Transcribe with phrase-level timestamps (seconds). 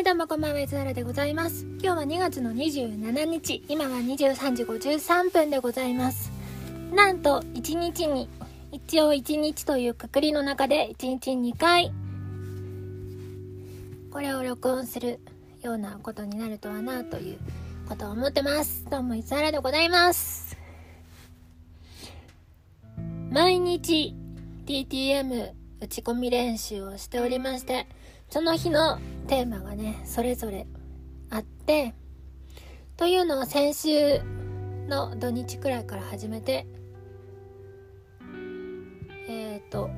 [0.00, 1.66] はい、どうもこんばんは、いつ原でございます。
[1.78, 6.32] 今日は2月の27日、今は23時53分でございます。
[6.90, 8.26] なんと、1日に、
[8.72, 11.92] 一応1日というくくりの中で、1日2回、
[14.10, 15.20] これを録音する
[15.60, 17.38] ようなことになるとはな、という
[17.86, 18.86] ことを思ってます。
[18.86, 20.56] どうも、いつ原でございます。
[23.30, 24.14] 毎日、
[24.64, 27.86] DTM 打ち込み練習をしておりまして、
[28.30, 30.68] その日のテーマがね、それぞれ
[31.30, 31.94] あって、
[32.96, 34.20] というのを先週
[34.88, 36.64] の土日くらいから始めて、
[39.28, 39.88] えっ、ー、と、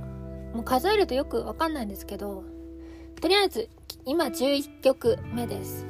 [0.55, 2.45] もう数えるとよくわかんないんですけど、
[3.21, 3.69] とりあえず
[4.07, 5.87] 今11曲目です。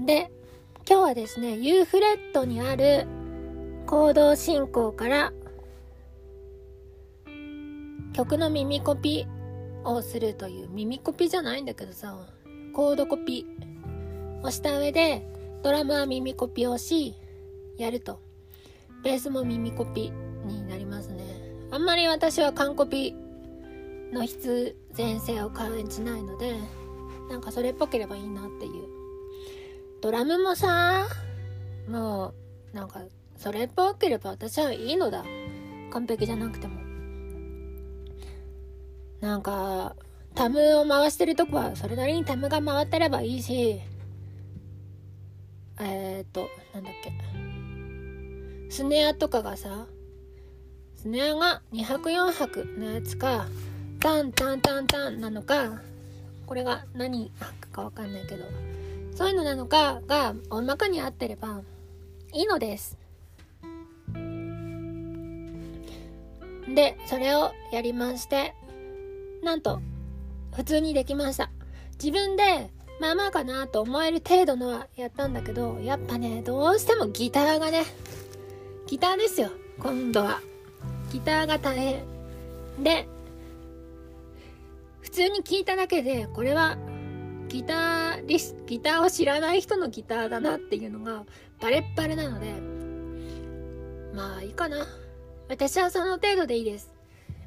[0.00, 0.32] で、
[0.88, 3.06] 今日はですね、ユーフレットにある
[3.86, 5.32] 行動進行から
[8.12, 9.28] 曲の耳コピ
[9.84, 12.16] をするという耳コピじゃないんだけどさ
[12.72, 13.46] コードコピ
[14.42, 15.26] をした上で
[15.62, 17.14] ドラムは耳コピをし
[17.78, 18.20] やると。
[19.02, 20.12] ベースも耳コピ
[20.44, 21.24] になりますね。
[21.70, 23.14] あんまり私は完コピ
[24.12, 26.54] の必然性を感じないので
[27.30, 28.72] なんかそれっぽければいいなっていう。
[30.02, 31.06] ドラムもさ
[31.88, 32.34] も
[32.72, 33.00] うなんか
[33.36, 35.24] それっぽければ私はいいのだ。
[35.90, 36.89] 完璧じゃなくても。
[39.20, 39.96] なんか、
[40.34, 43.80] タムを回してるとこはそれなりにタムが回ってればいいし、
[45.80, 47.12] えー、っと、なんだっけ。
[48.70, 49.86] スネアとかがさ、
[50.96, 53.46] スネアが2拍4拍のやつか、
[53.98, 55.80] タンタンタンタンなのか、
[56.46, 58.44] これが何拍かわかんないけど、
[59.14, 61.60] そういうのなのかが大まかに合ってれば
[62.32, 62.96] いいのです。
[66.74, 68.54] で、それをやりまして、
[69.42, 69.80] なんと、
[70.54, 71.50] 普通にできました。
[72.02, 72.70] 自分で、
[73.00, 77.84] まあまあかなと思える程度のはやったんだけど、やっぱね、どうしてもギターがね、
[78.86, 80.40] ギターですよ、今度は。
[81.12, 82.04] ギターが大変。
[82.82, 83.08] で、
[85.00, 86.76] 普通に聞いただけで、これは、
[87.48, 91.24] ギターリス、ギターを知らない人のギターだなっていうのが、
[91.60, 92.54] バレッバレなので、
[94.14, 94.86] まあいいかな。
[95.48, 96.92] 私はその程度でいいです。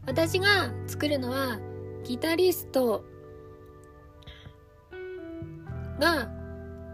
[0.05, 1.57] 私が作るのは、
[2.03, 3.03] ギタリスト
[5.99, 6.29] が、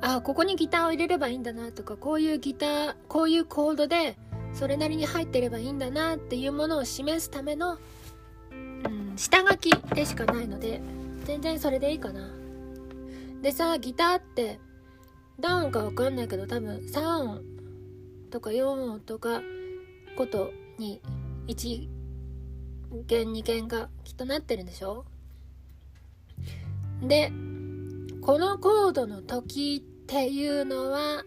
[0.01, 4.17] あ、ここにギターを入れればいいんだなとか、こういうギター、こういうコードで、
[4.53, 7.77] それなりに入ってればいいんだなっていうものを示すための、
[8.51, 10.81] うん、下書きでしかないので、
[11.25, 12.31] 全然それでいいかな。
[13.41, 14.59] でさ、ギターって、
[15.39, 17.43] ダウンかわかんないけど、多分3音
[18.29, 19.41] とか4音とか
[20.17, 21.01] ことに
[21.47, 21.98] 1
[23.05, 25.05] 弦2弦がきっとなってるんでしょ？
[27.01, 27.31] で
[28.21, 31.23] このコードの時っていうのは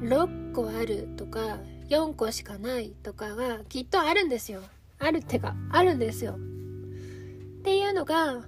[0.00, 4.62] 6個あるとか4個しかないとかがきっとあるんですよ。
[4.98, 6.32] あるってかあるんですよ。
[6.32, 8.44] っていうのが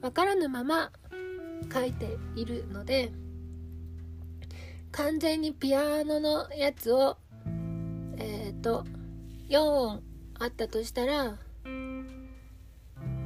[0.00, 0.92] わからぬまま
[1.72, 3.12] 書いているので
[4.92, 7.16] 完全にピアノのやつを
[8.16, 8.84] えっ、ー、と
[9.48, 10.02] 4音
[10.40, 11.36] あったとしたら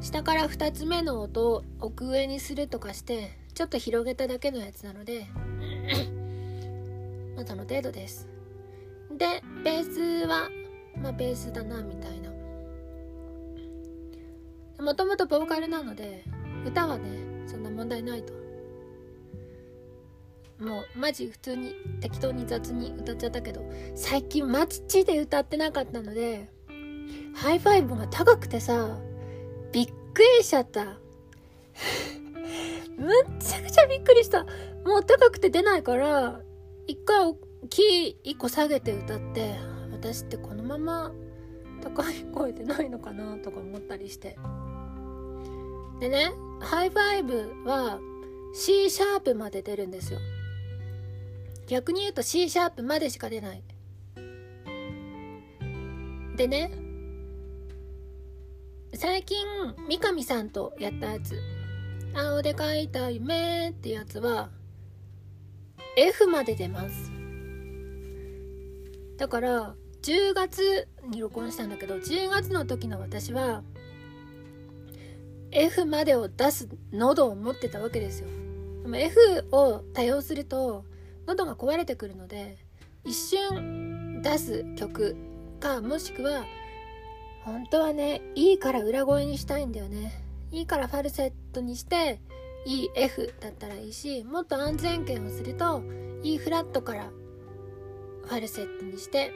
[0.00, 5.26] 下から2つ目の音を奥上にするとかしてちょっと広げただけのやつなので
[7.36, 8.28] まあその程度です。
[9.10, 10.48] でベースは
[11.00, 12.32] まあベースだなみたいな。
[14.82, 16.24] もともとボーカルなので
[16.66, 17.10] 歌はね
[17.46, 18.32] そんな問題ないと。
[20.58, 26.51] もうマジ普通に適当に雑に歌っちゃったけど最近マジで歌ってなかったので
[27.34, 28.98] ハイファイブが高くてさ、
[29.72, 30.84] びっくりしちゃった。
[32.96, 34.44] むっちゃくちゃびっくりした。
[34.84, 36.40] もう高くて出ないから、
[36.86, 37.34] 一回
[37.68, 39.56] キー一個下げて歌って、
[39.92, 41.12] 私ってこのまま
[41.82, 44.36] 高い声でないのかなとか思ったりして。
[46.00, 48.00] でね、ハイファイブは
[48.54, 50.18] C シャープまで出るんですよ。
[51.66, 53.62] 逆に言うと C シャープまでしか出ない。
[56.36, 56.72] でね、
[58.94, 59.46] 最近
[59.88, 61.40] 三上さんとやったやつ
[62.14, 64.50] 「青で描いた夢」ってやつは
[65.96, 67.10] F まで出ます。
[69.16, 73.62] だから10月に録音したんだけど10月の時の私は
[75.50, 78.28] F までを出す喉を持ってたわけですよ。
[78.82, 80.84] でも F を多用すると
[81.26, 82.58] 喉が壊れてくるので
[83.04, 85.16] 一瞬出す曲
[85.60, 86.44] かもしくは
[87.44, 90.12] 本当はねいいから裏声にしたいんだよね。
[90.52, 92.20] いいからファルセットにして
[92.66, 95.82] EF だったらいいしもっと安全圏をすると
[96.22, 97.10] E フラットから
[98.24, 99.32] ファルセットにして、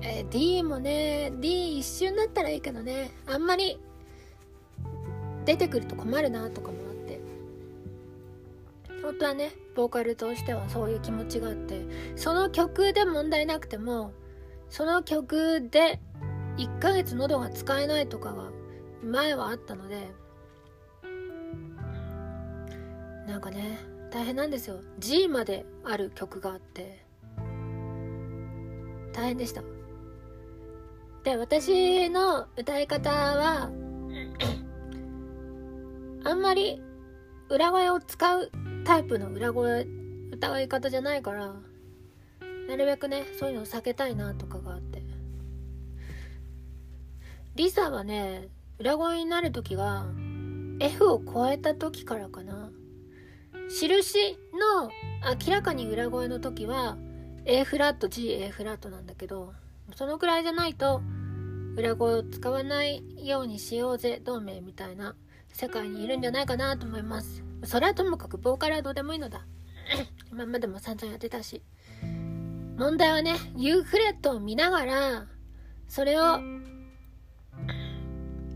[0.00, 3.10] えー、D もね D 一瞬だったらいいけどね。
[3.26, 3.78] あんまり
[5.44, 7.20] 出てくると困るなとかもあって。
[9.02, 11.82] 本当はねボーカルとしてはそういう気持ちがあって。
[12.16, 14.12] その曲で問題なくても
[14.70, 16.00] その曲で
[16.56, 18.50] 1ヶ月喉が使えないとかが
[19.02, 20.10] 前はあったので
[23.26, 23.78] なんかね
[24.10, 24.80] 大変なんですよ。
[24.98, 27.04] G まである曲があって
[29.12, 29.62] 大変でした。
[31.24, 33.70] で私の歌い方は
[36.24, 36.82] あんまり
[37.48, 38.52] 裏声を使う
[38.84, 39.86] タイプの裏声
[40.30, 41.54] 歌い方じゃないから
[42.68, 44.58] なるべくねそういうのを避けたいなとか
[47.56, 48.48] リサはね
[48.78, 50.06] 裏声になる時が
[50.80, 52.70] F を超えた時からかな。
[53.70, 54.90] 印の
[55.46, 56.98] 明らかに裏声の時は
[57.46, 59.54] A フラット G A フラットなんだけど
[59.94, 61.00] そのくらいじゃないと
[61.76, 65.14] 裏声を使わないようにしようぜ同盟みたいな
[65.48, 67.42] 世界にいるんじゃないかなと思います。
[67.64, 69.46] それはともかくボーカルはどうでもいいのだ。
[70.30, 71.62] 今までも散々やってたし。
[72.76, 75.26] 問題はねユーフレットを見ながら
[75.86, 76.40] それを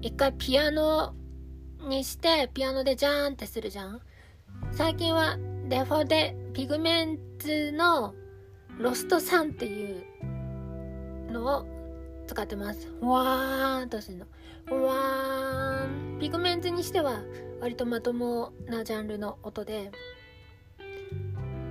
[0.01, 1.15] 一回ピアノ
[1.89, 4.01] にしてピアノでジャーンってするじゃん
[4.73, 5.37] 最近は
[5.69, 8.15] デフォでピグメンツの
[8.79, 11.67] ロスト3っていうのを
[12.27, 12.89] 使ってます。
[13.01, 14.27] わーんとするの。
[14.87, 16.19] わーん。
[16.21, 17.23] ピグメンツにしては
[17.61, 19.91] 割とまともなジャンルの音で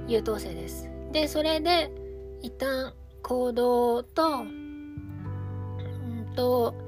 [0.07, 0.89] 優等生です。
[1.11, 1.91] で、それで
[2.41, 6.86] 一旦コードと、うんと、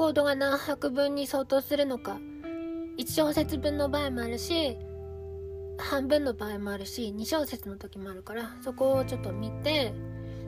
[0.00, 2.18] コードが何拍分に相当するのか、
[2.96, 4.78] 1小節分の場合もあるし、
[5.76, 9.92] 半分の場合もあるし2小節の時もあるからそこをちょっと見て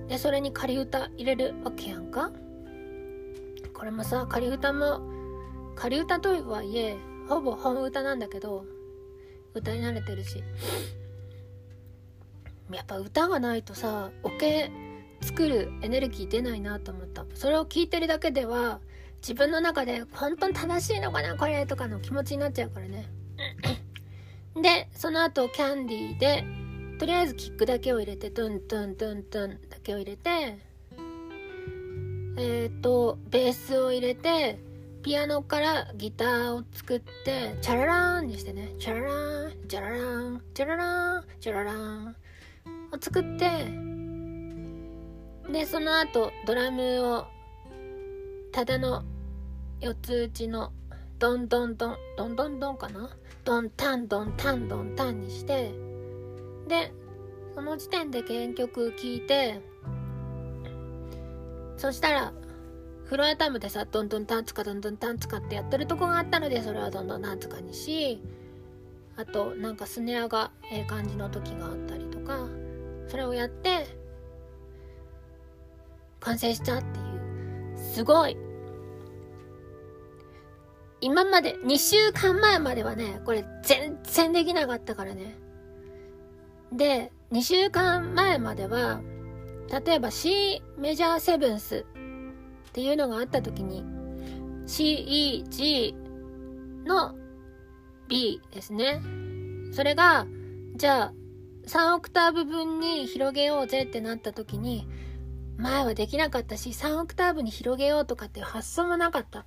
[0.09, 2.33] でそれに仮歌入れるわけやんか。
[3.75, 5.03] これもさ仮歌も
[5.75, 6.97] 仮歌とはいえ
[7.29, 8.65] ほぼ本歌なんだけど
[9.53, 10.43] 歌に慣れてるし。
[12.73, 14.71] やっぱ歌がないとさオケ
[15.21, 17.27] 作るエネルギー出ないなと思った。
[17.35, 18.81] それを聞いてるだけでは
[19.23, 23.09] 自分の中で本当に正しいのかなこれとかの気持ちになっちゃうからね。
[24.61, 26.45] で、その後キャンディーで、
[26.99, 30.59] とりあえずキックだけを入れて、トゥントゥントゥントゥンだけを入れて、
[32.37, 34.59] えっ、ー、と、ベースを入れて、
[35.03, 42.15] ピアノからギターを作って、チャララーンにしてね、チャララーン、チャララーン、チャララーン、チャララーンを
[43.01, 43.49] 作って、
[45.53, 47.27] で、その後、ドラムを、
[48.53, 49.05] ただの
[49.83, 50.73] 四つ打ちの、
[51.19, 53.11] ドンドンドン、ドンドンドンかな？
[53.45, 55.73] ドンタンドンタンドンタンにして
[56.69, 56.93] で
[57.57, 59.61] その時点で原曲聴いて
[61.77, 62.33] そしたら
[63.05, 68.23] フロアタムでさドンドンタンツカドンドンタンツカってやってるとこがあったのでそれはどんどんなんつかにし
[69.17, 72.47] あとなんかスネアがええ感じの時があったりとか
[73.09, 73.89] それをやって
[76.21, 76.91] 完成したってい
[77.75, 77.77] う。
[77.77, 78.37] すごい。
[81.03, 85.37] 今まで、2週間前まではね、これ全然できなかったからね。
[86.73, 89.01] で、2週間前までは、
[89.85, 91.85] 例えば C メジャーセブンス
[92.69, 93.85] っていうのがあった時に、
[94.67, 95.97] C, E, G
[96.87, 97.17] の
[98.07, 99.03] B ですね。
[99.73, 100.27] それが、
[100.77, 101.13] じゃあ、
[101.67, 104.87] 3オクターブ分に広げようぜってなった時に、
[105.57, 109.47] 前はできなかったし、3オクターブに広げようとかっていう発想もなかった。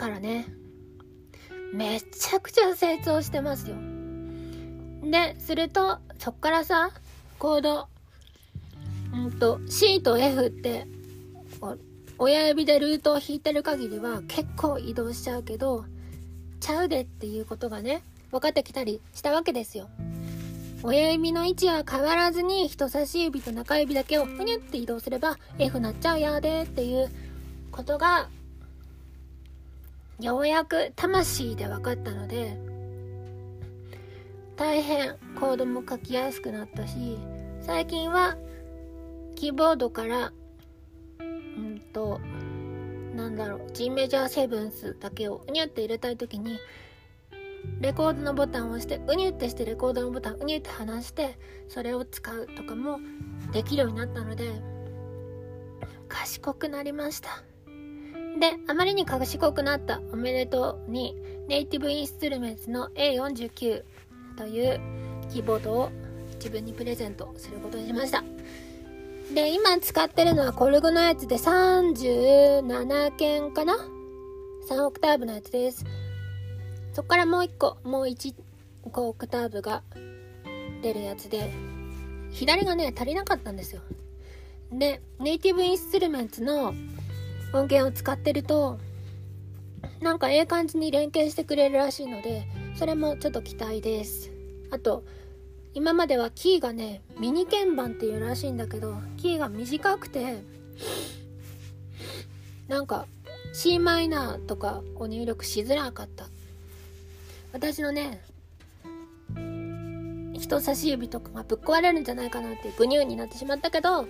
[0.00, 0.46] からね。
[1.74, 3.76] めちゃくちゃ成長してますよ。
[5.02, 6.90] で、すると、そっからさ、
[7.38, 7.88] コード、
[9.12, 10.86] うんと、C と F って、
[12.16, 15.84] 親指でルートを弾いてる限りは結構移動しちゃうけど、
[16.60, 19.90] ちゃうでっていうことがね、分かってきたりしたわけですよ。
[20.82, 27.10] 親指の位置は変わらずに人差し指と中指だけをふにゅって移動すれば F なっちゃうやでっていう
[27.70, 28.30] ことが
[30.20, 32.58] ようやく魂で分かったので
[34.56, 37.18] 大変コードも書きやすくなったし
[37.62, 38.36] 最近は
[39.34, 40.32] キーボードから
[41.20, 42.20] うんと
[43.14, 46.58] なんだろう G メジャーセブンスだけをうにゅって入れたい時に
[47.80, 53.00] レコードのボタンを押してうにゅってしてレコードのボタンうにゅって離してそれを使うとかも
[53.52, 54.62] できるようになったので
[56.08, 57.42] 賢くなりました。
[58.38, 61.16] で、あまりに賢くなったおめでとうに、
[61.48, 63.82] ネイティブインストゥルメンツの A49
[64.36, 64.80] という
[65.30, 65.90] キーボードを
[66.34, 68.22] 自分にプレゼントすることにしました。
[69.34, 73.76] で、今使ってるのはコルグのやつで37件かな
[74.68, 75.84] ?3 オクターブのやつです。
[76.92, 78.34] そっからもう一個、もう1
[78.90, 79.82] 個オクターブが
[80.82, 81.52] 出るやつで、
[82.30, 83.82] 左がね、足りなかったんですよ。
[84.72, 86.74] で、ネイティブインストゥルメンツの
[87.52, 88.78] 音源を使ってると、
[90.00, 94.30] なんかええ感じに連携してくれるらしいので、それもちょっと期待です。
[94.70, 95.04] あと、
[95.74, 100.42] 今まではキーがね、ミニ鍵盤っていうらしいんだけど、キーが短くて、
[102.68, 103.06] なんか
[103.52, 106.26] C マイナーとかを入力しづらかった。
[107.52, 108.22] 私のね、
[110.34, 114.06] 人差し指とかがぶっ壊れるんじゃないかなってグニューになってしまったけど、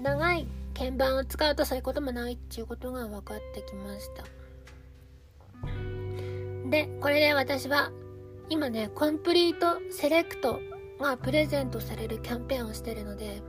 [0.00, 0.46] 長い
[0.78, 4.24] 鍵盤を使うとそういうこともないっていうことが分かってきました。
[6.70, 7.90] でこれで私は
[8.48, 10.60] 今ねコンプリートセレクト
[11.00, 13.42] がプレゼントされるキャンペーンをしてるので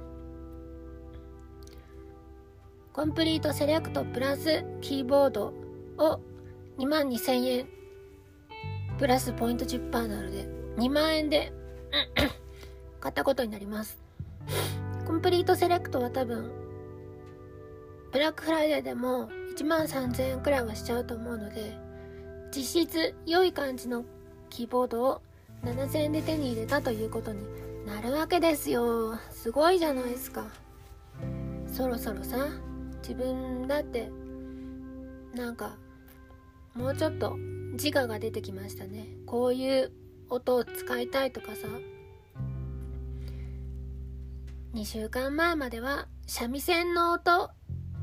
[2.94, 5.54] コンプリートセレクトプラスキーボード
[5.98, 6.20] を
[6.80, 7.68] 2万2000円
[8.98, 11.54] プラスポイント10%なので2万円で
[13.00, 14.02] 買ったことになります。
[15.06, 16.59] コンプリートセレクトは多分
[18.12, 21.78] ブラックフライデーでも1万3000円くらいはしちゃうと思うので
[22.52, 24.04] 実質良い感じの
[24.50, 25.22] キーボードを
[25.64, 27.44] 7000円で手に入れたということに
[27.86, 29.18] なるわけですよ。
[29.32, 30.46] すごいじゃないですか。
[31.72, 32.48] そろそろさ
[33.02, 34.10] 自分だって
[35.36, 35.78] なんか
[36.74, 37.36] もうちょっと
[37.74, 39.08] 自我が出てきましたね。
[39.26, 39.92] こういう
[40.30, 41.68] 音を使いたいとかさ。
[44.74, 47.50] 2週間前までは三味線の音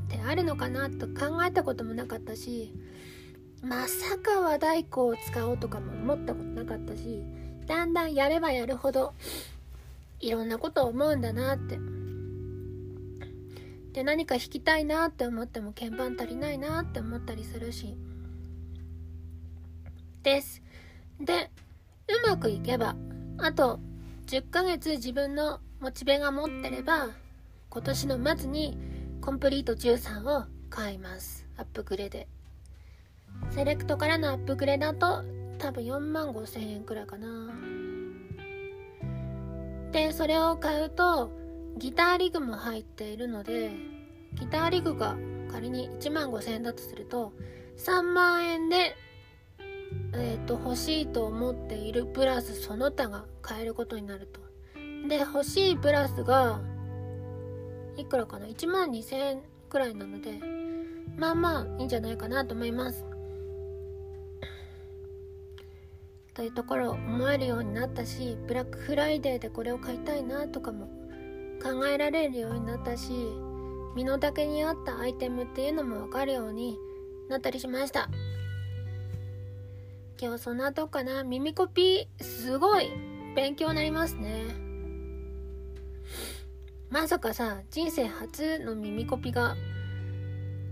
[0.07, 2.73] ってあるのかなと考えたこともなかったし
[3.61, 7.23] まさか和太鼓を使おうとかも思ったことなかったし
[7.65, 9.13] だんだんやればやるほど
[10.19, 11.77] いろんなことを思うんだなって。
[13.93, 17.97] で何か弾きたいなって思っても鍵盤足りないなって思ったりするし。
[20.23, 20.61] です。
[21.19, 21.51] で
[22.07, 22.95] うまくいけば
[23.37, 23.79] あと
[24.27, 27.09] 10ヶ月自分のモチベが持ってれば
[27.69, 28.77] 今年の末に
[29.27, 31.45] コンプリート13を買います。
[31.57, 32.29] アップグレで。
[33.49, 35.21] セレクトからのアップグレだと
[35.57, 37.27] 多分4万5千円くらいかな。
[39.91, 41.29] でそれを買うと
[41.77, 43.73] ギターリグも入っているので
[44.35, 45.17] ギターリグが
[45.51, 47.33] 仮に1万5千円だとすると
[47.75, 48.95] 3万円で
[50.13, 54.39] えっ、ー、と欲しいと思っているプラスその他が買えることになると。
[55.09, 56.61] で欲しいプラスが
[57.97, 60.39] いくらかな？1万2000円くらいなので
[61.17, 63.03] まあまあいいんじゃないかなと思います。
[66.33, 70.85] というところを思えるようになったしブラックフライデーでこれを買いたいなとかも
[71.63, 73.11] 考えられるようになったし
[73.95, 76.77] 身の丈に合ったアイテムっていうのも分かるように
[77.27, 78.07] なったりしました。
[80.21, 81.23] 今日そんなとこかな？
[81.23, 82.91] 耳コピーすごい
[83.35, 84.66] 勉強になりますね。
[86.89, 89.55] まさかさ人生初の耳コピが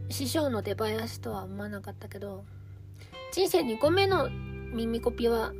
[0.09, 2.45] 師匠の出囃子とは思わなかったけど
[3.31, 5.51] 人生2個目の耳コピは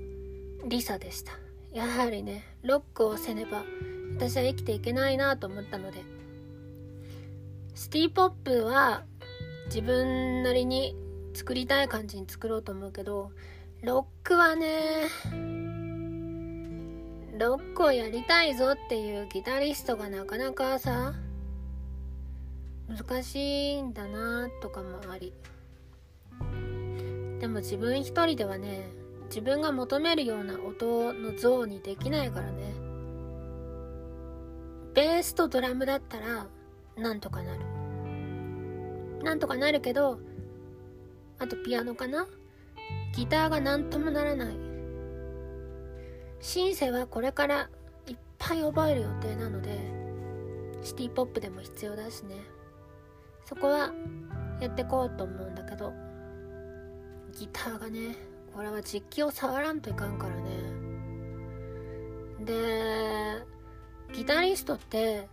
[0.68, 1.34] リサでした。
[1.76, 3.64] やはりねロックをせねば
[4.16, 6.04] 私は生きていけないなと思ったので
[7.74, 9.04] シティポップは
[9.66, 10.96] 自分なりに
[11.34, 13.32] 作りたい感じに作ろうと思うけど
[13.82, 15.02] ロックはね
[17.38, 21.14] ロックをやりたいぞっていうギタリストがなかなかさ
[22.88, 23.36] 難し
[23.74, 25.34] いんだなとかもあり。
[27.40, 28.88] でも自分一人ではね
[29.26, 32.74] 自分が求めるような音の像にできないからね。
[34.94, 36.48] ベースとドラムだったら
[36.98, 37.60] なんとかなる。
[39.24, 40.20] なんとかなるけど
[41.38, 42.28] あとピアノかな？
[43.14, 44.65] ギターが何ともならない。
[46.46, 47.70] シンセはこれから
[48.08, 49.80] いっぱい覚える予定なので
[50.84, 52.36] シティポップでも必要だしね。
[53.46, 53.92] そこは
[54.62, 55.92] やってこうと思うんだけど
[57.34, 58.16] ギターがね
[58.54, 60.52] これは実機を触らんといかんからね。
[62.46, 63.44] で
[64.14, 65.28] ギタリストって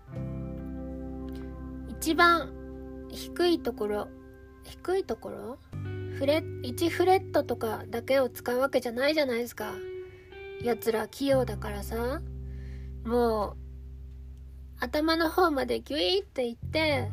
[1.91, 2.55] 一番
[3.11, 4.09] 低いところ
[4.65, 5.59] 低いところ？
[6.17, 9.75] フレ1フレットとかだけを使うわけじゃないじゃないですか。
[10.63, 12.23] やつら器用だからさ。
[13.05, 13.57] もう
[14.81, 17.09] 頭の方までギュイっていって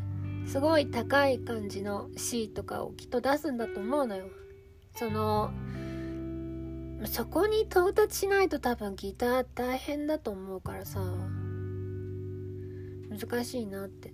[0.45, 4.25] すごい高い感じの C とかをきっと出すんだと思うのよ。
[4.95, 5.51] その
[7.05, 10.99] そこに到達しないと多分ギター大変だと思うからさ。
[13.09, 14.13] 難しいなって。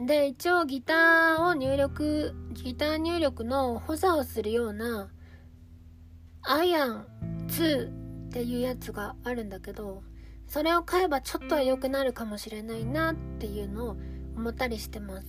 [0.00, 5.10] で一応ギターを入力ギター入力の補佐をするような
[6.42, 7.06] アイアン
[7.46, 8.01] 2
[8.32, 10.02] っていうやつがあるんだけど
[10.48, 13.96] それを買えばちょっとは良くなるかもしれないなっていうのを
[14.34, 15.26] 思ったりしてます。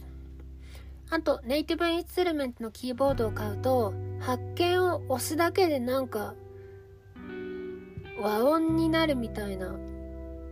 [1.10, 6.34] あとネイティブインストゥルメントのキーボードを買うと発見を押すだけでなんか
[8.22, 9.76] 和音になるみたいな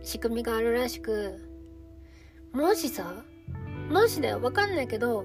[0.02, 1.48] 仕組みがあるらしく
[2.52, 3.24] もしさ
[3.90, 5.24] もしだよわかんないけど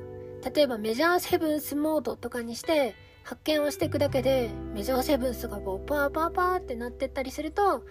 [0.56, 2.96] 例えばメジャーセブンスモードとかにして
[3.28, 7.84] 発見をしていくだけでメジャーセブンスがこうパーパーパーってなってったりすると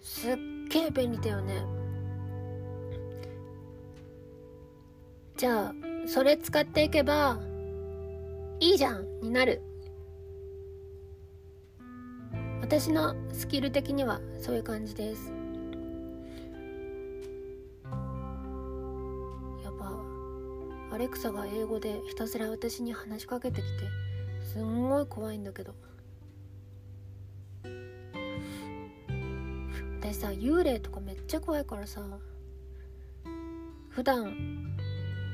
[0.00, 0.36] すっ
[0.70, 1.64] げえ便利だよね。
[5.36, 5.74] じゃあ
[6.06, 7.40] それ使っていけば
[8.60, 9.62] いいじゃんになる。
[12.60, 15.32] 私のスキル的にはそういう感じです。
[19.64, 19.92] やっぱ
[20.92, 24.07] アレクサが英語でひたすら私に話しかけてきて
[24.52, 25.74] すんごい怖いんだけど。
[30.00, 32.00] 私さ幽霊とかめっちゃ怖いからさ
[33.90, 34.74] 普段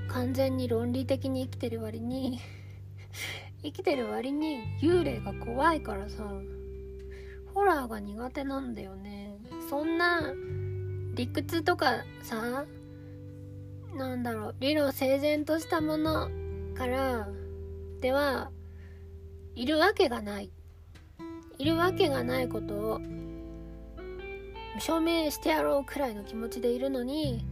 [0.09, 2.41] 完全に論理的に生きてる割に
[3.63, 6.29] 生きてる割に幽霊が怖いからさ
[7.55, 9.39] ホラーが苦手なんだよね。
[9.71, 10.35] そんな
[11.15, 12.67] 理屈とかさ
[13.95, 16.29] なんだろう理路整然としたもの
[16.75, 17.29] から
[18.01, 18.51] では
[19.55, 20.51] いるわけがない。
[21.59, 23.01] いるわけがないことを
[24.81, 27.47] 証明してやろうくらいの気持ちでいるのに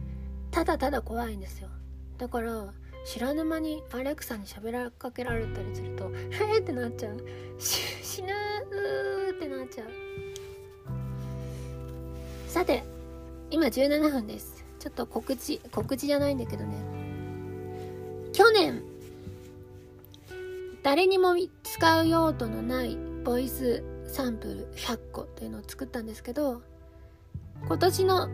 [0.51, 1.69] ただただ怖いんですよ。
[2.17, 2.73] だから
[3.05, 7.17] 知らぬ間にアレクサに喋らかけられたりすると「へえ」ってなっちゃう。
[7.57, 8.29] 死ぬ
[9.31, 9.87] ってなっちゃう。
[12.47, 12.83] さて
[13.49, 14.63] 今17分です。
[14.79, 16.75] ちょっと告知告知じゃないんだけどね。
[18.33, 18.83] 去年
[20.83, 26.61] 誰にも使う用途のないボイスサンプル100個というのを作ったんですけど
[27.65, 28.29] 今年の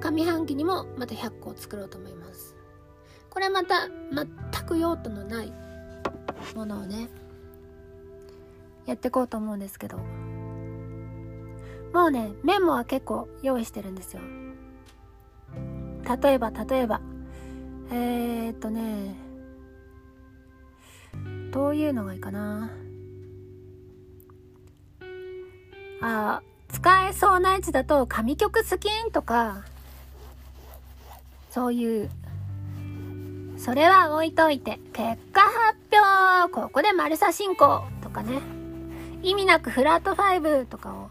[0.00, 2.56] 上半期にもまた100個を作ろうと思います。
[3.30, 5.52] これまた全く用途のない
[6.54, 7.08] ものをね
[8.84, 9.96] やっていこうと思うんですけど
[11.94, 14.22] もうねメモは結構用意してるんですよ。
[16.22, 17.00] 例えば例えば
[17.90, 19.14] えー、っとね
[21.52, 22.70] どういうのがいいかな。
[26.00, 29.62] あ使えそうなやつだと紙曲スキンとか
[31.50, 32.10] そういう
[33.56, 38.40] それは置いといて結果発表ここで丸差進行とかね。
[39.22, 41.10] 意味なくフラット5とかを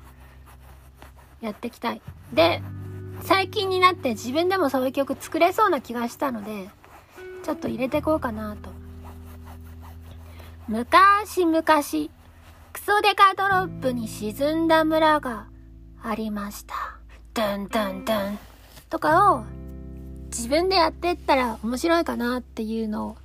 [1.39, 2.01] やっていきたい。
[2.33, 2.61] で
[3.23, 6.69] 最近になって自分でもそういう曲作れそうな気がしたので
[7.43, 8.80] ちょっと入れてこうかなと。
[10.67, 15.47] 昔々クソデカドロップに沈んだ村が
[16.03, 16.75] ありました。
[17.33, 18.39] ドンドンドン。
[18.89, 19.43] とかを
[20.27, 23.17] 自分でやってったら面白いかなっていうのを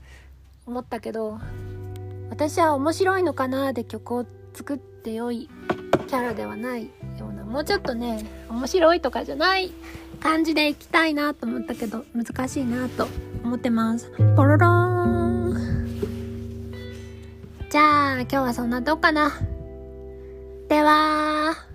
[0.66, 1.38] 思ったけど
[2.30, 5.48] 私は面白いのかなで曲を作ってよい
[6.08, 9.72] キャラではないようなもうちょっとね面白いとかじゃない
[10.20, 13.06] 感じでいきたいなと思ったけど難しいなと
[13.44, 14.10] 思ってます。
[14.34, 15.85] ポロローン。
[17.68, 19.32] じゃあ今日はそんなとこかな。
[20.68, 21.65] では